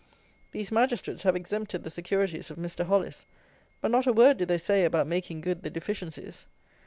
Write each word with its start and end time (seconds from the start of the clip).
These 0.51 0.71
Magistrates 0.71 1.21
have 1.21 1.35
exempted 1.35 1.83
the 1.83 1.91
securities 1.91 2.49
of 2.49 2.57
Mr. 2.57 2.83
Hollis, 2.87 3.27
but 3.81 3.91
not 3.91 4.07
a 4.07 4.13
word 4.13 4.37
do 4.37 4.47
they 4.47 4.57
say 4.57 4.83
about 4.83 5.05
making 5.05 5.41
good 5.41 5.61
the 5.61 5.69
deficiencies. 5.69 6.47